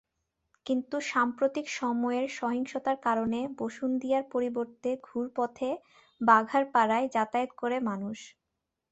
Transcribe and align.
কিন্তু 0.65 0.95
সাম্প্রতিক 1.11 1.65
সময়ের 1.79 2.25
সহিংসতার 2.39 2.97
কারণে 3.03 3.39
বসুন্দিয়ার 3.59 4.25
পরিবর্তে 4.33 4.89
ঘুরপথে 5.03 5.69
বাঘারপাড়ায় 6.21 7.07
যাতায়াত 7.15 7.51
করে 7.61 7.77
মানুষ। 7.89 8.17